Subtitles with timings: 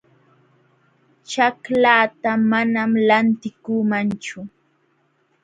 [1.29, 4.39] Ćhaklaata manam lantikuumanchu